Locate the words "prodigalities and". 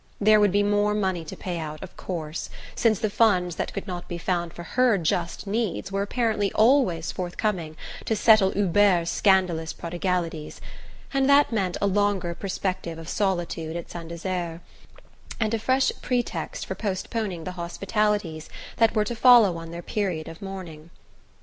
9.73-11.29